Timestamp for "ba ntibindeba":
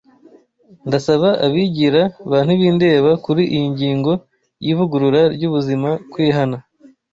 2.29-3.11